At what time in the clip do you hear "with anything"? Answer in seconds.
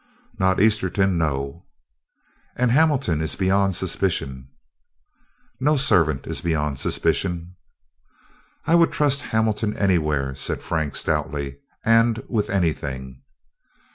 12.27-13.21